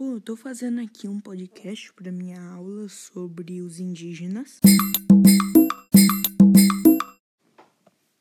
Bom, 0.00 0.14
eu 0.14 0.20
tô 0.22 0.34
fazendo 0.34 0.80
aqui 0.80 1.06
um 1.06 1.20
podcast 1.20 1.92
para 1.92 2.10
minha 2.10 2.40
aula 2.40 2.88
sobre 2.88 3.60
os 3.60 3.78
indígenas. 3.78 4.58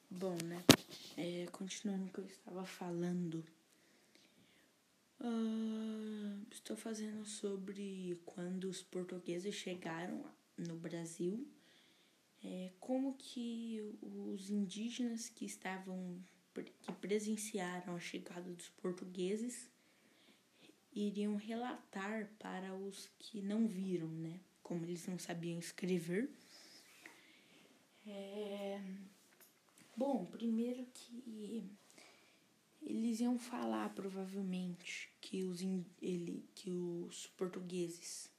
Bom, 0.09 0.35
né? 0.43 0.61
É, 1.15 1.47
continuando 1.53 2.07
o 2.07 2.09
que 2.09 2.19
eu 2.19 2.25
estava 2.25 2.65
falando. 2.65 3.45
Uh, 5.21 6.45
estou 6.51 6.75
fazendo 6.75 7.23
sobre 7.23 8.21
quando 8.25 8.65
os 8.65 8.83
portugueses 8.83 9.55
chegaram 9.55 10.21
no 10.57 10.75
Brasil. 10.75 11.47
É, 12.43 12.73
como 12.81 13.15
que 13.17 13.97
os 14.01 14.49
indígenas 14.49 15.29
que 15.29 15.45
estavam 15.45 16.21
que 16.81 16.91
presenciaram 16.91 17.95
a 17.95 17.99
chegada 18.01 18.51
dos 18.51 18.67
portugueses 18.67 19.69
iriam 21.07 21.35
relatar 21.35 22.29
para 22.39 22.75
os 22.75 23.09
que 23.17 23.41
não 23.41 23.67
viram, 23.67 24.07
né? 24.07 24.39
Como 24.61 24.85
eles 24.85 25.07
não 25.07 25.17
sabiam 25.17 25.59
escrever. 25.59 26.29
É... 28.05 28.81
Bom, 29.95 30.25
primeiro 30.25 30.85
que 30.93 31.63
eles 32.81 33.19
iam 33.19 33.37
falar 33.37 33.93
provavelmente 33.93 35.11
que 35.19 35.43
os, 35.43 35.61
ele, 36.01 36.43
que 36.55 36.71
os 36.71 37.27
portugueses 37.27 38.31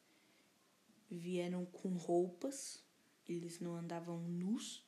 vieram 1.10 1.66
com 1.66 1.90
roupas, 1.96 2.82
eles 3.28 3.60
não 3.60 3.74
andavam 3.76 4.18
nus, 4.20 4.84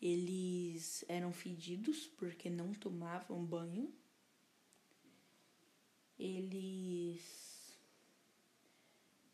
eles 0.00 1.04
eram 1.08 1.32
fedidos 1.32 2.06
porque 2.06 2.48
não 2.48 2.72
tomavam 2.72 3.44
banho 3.44 3.92
eles 6.20 7.74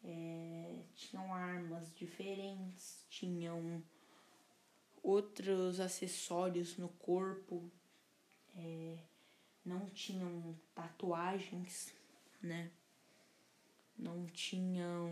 é, 0.04 0.84
tinham 0.94 1.34
armas 1.34 1.92
diferentes, 1.92 3.04
tinham 3.10 3.82
outros 5.02 5.80
acessórios 5.80 6.78
no 6.78 6.88
corpo, 6.90 7.68
é, 8.54 8.98
não 9.64 9.90
tinham 9.90 10.56
tatuagens, 10.76 11.92
né? 12.40 12.70
Não 13.98 14.26
tinham 14.26 15.10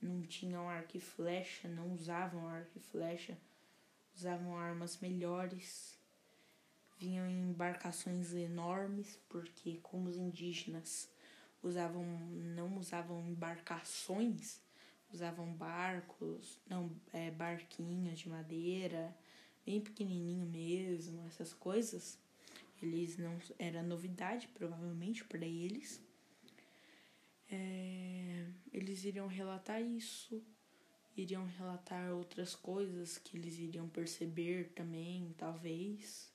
não 0.00 0.22
tinham 0.22 0.70
arco 0.70 0.96
e 0.96 1.00
flecha, 1.00 1.68
não 1.68 1.92
usavam 1.92 2.46
arco 2.46 2.78
e 2.78 2.80
flecha, 2.80 3.36
usavam 4.14 4.56
armas 4.56 4.98
melhores 5.00 5.97
vinham 6.98 7.26
em 7.26 7.50
embarcações 7.50 8.34
enormes, 8.34 9.18
porque 9.28 9.78
como 9.82 10.08
os 10.08 10.16
indígenas 10.16 11.08
usavam 11.62 12.04
não 12.54 12.78
usavam 12.78 13.26
embarcações, 13.26 14.60
usavam 15.12 15.52
barcos, 15.54 16.58
não 16.68 16.90
é, 17.12 17.30
barquinhos 17.30 18.18
de 18.18 18.28
madeira, 18.28 19.16
bem 19.64 19.80
pequenininho 19.80 20.46
mesmo, 20.46 21.26
essas 21.26 21.52
coisas. 21.52 22.18
Eles 22.80 23.16
não 23.16 23.38
era 23.58 23.82
novidade 23.82 24.48
provavelmente 24.48 25.24
para 25.24 25.44
eles. 25.44 26.00
É, 27.50 28.46
eles 28.72 29.04
iriam 29.04 29.26
relatar 29.26 29.82
isso, 29.82 30.42
iriam 31.16 31.46
relatar 31.58 32.12
outras 32.12 32.54
coisas 32.54 33.18
que 33.18 33.36
eles 33.36 33.58
iriam 33.58 33.88
perceber 33.88 34.70
também, 34.74 35.34
talvez. 35.36 36.30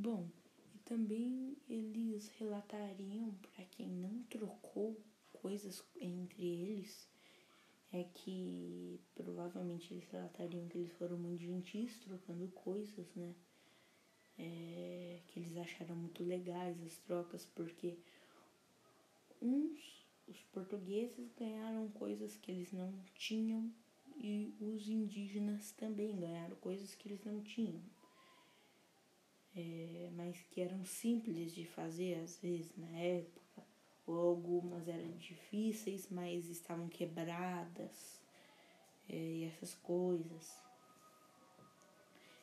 Bom, 0.00 0.30
e 0.76 0.78
também 0.84 1.56
eles 1.68 2.28
relatariam 2.38 3.34
para 3.34 3.64
quem 3.64 3.88
não 3.88 4.22
trocou 4.30 4.96
coisas 5.32 5.84
entre 6.00 6.46
eles, 6.46 7.08
é 7.92 8.04
que 8.04 9.00
provavelmente 9.16 9.92
eles 9.92 10.08
relatariam 10.08 10.68
que 10.68 10.78
eles 10.78 10.92
foram 10.92 11.18
muito 11.18 11.42
gentis 11.42 11.98
trocando 11.98 12.46
coisas, 12.52 13.12
né? 13.16 13.34
É, 14.38 15.20
que 15.26 15.40
eles 15.40 15.56
acharam 15.56 15.96
muito 15.96 16.22
legais 16.22 16.80
as 16.80 16.96
trocas, 16.98 17.44
porque 17.46 17.98
uns, 19.42 20.06
os 20.28 20.40
portugueses 20.52 21.32
ganharam 21.32 21.88
coisas 21.88 22.36
que 22.36 22.52
eles 22.52 22.70
não 22.70 22.94
tinham 23.16 23.68
e 24.16 24.54
os 24.60 24.88
indígenas 24.88 25.72
também 25.72 26.14
ganharam 26.14 26.54
coisas 26.54 26.94
que 26.94 27.08
eles 27.08 27.24
não 27.24 27.42
tinham 27.42 27.82
é, 29.58 30.10
mas 30.14 30.40
que 30.52 30.60
eram 30.60 30.84
simples 30.84 31.52
de 31.52 31.64
fazer 31.64 32.14
às 32.22 32.38
vezes 32.38 32.70
na 32.76 32.96
época, 32.96 33.66
ou 34.06 34.28
algumas 34.28 34.86
eram 34.86 35.10
difíceis, 35.16 36.08
mas 36.10 36.48
estavam 36.48 36.88
quebradas 36.88 38.20
é, 39.08 39.16
e 39.16 39.44
essas 39.44 39.74
coisas. 39.74 40.56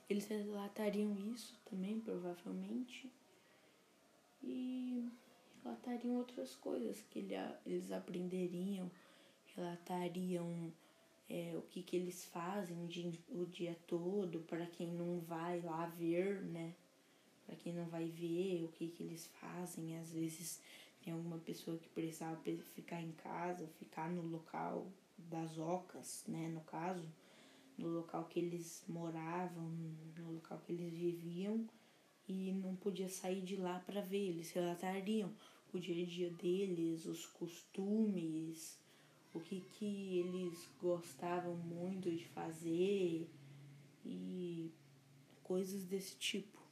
Eles 0.10 0.28
relatariam 0.28 1.16
isso 1.34 1.58
também, 1.66 2.00
provavelmente, 2.02 3.10
e 4.44 5.10
relatariam 5.64 6.18
outras 6.18 6.54
coisas 6.56 7.02
que 7.10 7.20
ele, 7.20 7.34
eles 7.66 7.92
aprenderiam, 7.92 8.92
relatariam 9.56 10.72
é, 11.30 11.54
o 11.56 11.62
que, 11.62 11.82
que 11.82 11.96
eles 11.96 12.26
fazem 12.26 12.84
o 12.84 12.88
dia, 12.88 13.14
o 13.30 13.46
dia 13.46 13.76
todo 13.88 14.42
para 14.42 14.66
quem 14.68 14.88
não 14.88 15.22
vai 15.22 15.62
lá 15.62 15.88
ver, 15.88 16.44
né? 16.44 16.76
Para 17.46 17.56
quem 17.56 17.74
não 17.74 17.86
vai 17.86 18.08
ver 18.10 18.64
o 18.64 18.70
que, 18.70 18.88
que 18.88 19.04
eles 19.04 19.28
fazem. 19.40 19.98
Às 19.98 20.14
vezes 20.14 20.62
tem 21.04 21.14
alguma 21.14 21.38
pessoa 21.38 21.78
que 21.78 21.88
precisava 21.90 22.40
ficar 22.74 23.02
em 23.02 23.12
casa, 23.12 23.68
ficar 23.80 24.10
no 24.10 24.22
local 24.24 24.88
das 25.18 25.58
ocas, 25.58 26.24
né, 26.28 26.48
no 26.50 26.62
caso, 26.62 27.08
no 27.78 27.88
local 27.90 28.26
que 28.26 28.40
eles 28.40 28.84
moravam, 28.88 29.70
no 30.18 30.34
local 30.34 30.60
que 30.66 30.74
eles 30.74 30.94
viviam 30.94 31.68
e 32.28 32.52
não 32.52 32.76
podia 32.76 33.10
sair 33.10 33.42
de 33.42 33.56
lá 33.56 33.80
para 33.80 34.02
ver. 34.02 34.30
Eles 34.30 34.52
relatariam 34.52 35.32
o 35.74 35.80
dia 35.80 36.04
a 36.04 36.08
dia 36.08 36.30
deles, 36.32 37.06
os 37.06 37.26
costumes, 37.26 38.80
o 39.34 39.40
que, 39.40 39.60
que 39.60 40.20
eles 40.20 40.68
gostavam 40.82 41.56
muito 41.56 42.10
de 42.10 42.26
fazer 42.30 43.30
e 44.06 44.72
coisas 45.44 45.84
desse 45.84 46.16
tipo. 46.16 46.65